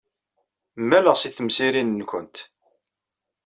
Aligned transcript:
Malleɣ 0.89 1.15
seg 1.17 1.33
temsirin-nwent. 1.37 2.35